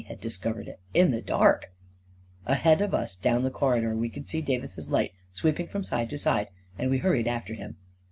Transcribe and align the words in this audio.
had 0.07 0.19
discovered 0.19 0.67
it, 0.67 0.79
in 0.95 1.11
the 1.11 1.21
dark... 1.21 1.71
Ahead 2.47 2.81
of 2.81 2.91
us, 2.91 3.15
down 3.15 3.43
the 3.43 3.51
corridor, 3.51 3.95
we 3.95 4.09
could 4.09 4.27
see 4.27 4.41
Davis's 4.41 4.89
light 4.89 5.11
sweeping 5.31 5.67
from 5.67 5.83
side 5.83 6.09
to 6.09 6.17
side, 6.17 6.47
and 6.75 6.89
we 6.89 6.97
hurried 6.97 7.27
after 7.27 7.53
him. 7.53 7.77